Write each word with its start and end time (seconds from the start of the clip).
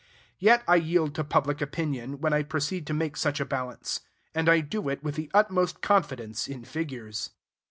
Yet 0.39 0.63
I 0.67 0.77
yield 0.77 1.13
to 1.13 1.23
public 1.23 1.61
opinion, 1.61 2.21
when 2.21 2.33
I 2.33 2.41
proceed 2.41 2.87
to 2.87 2.93
make 2.95 3.15
such 3.15 3.39
a 3.39 3.45
balance; 3.45 3.99
and 4.33 4.49
I 4.49 4.59
do 4.61 4.89
it 4.89 5.03
with 5.03 5.13
the 5.13 5.29
utmost 5.31 5.83
confidence 5.83 6.47
in 6.47 6.63
figures. 6.63 7.29